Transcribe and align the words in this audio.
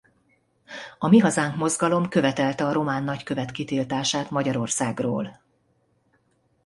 A 0.99 1.07
Mi 1.07 1.19
Hazánk 1.19 1.55
Mozgalom 1.55 2.09
követelte 2.09 2.65
a 2.67 2.71
román 2.71 3.03
nagykövet 3.03 3.51
kitiltását 3.51 4.29
Magyarországról. 4.29 5.41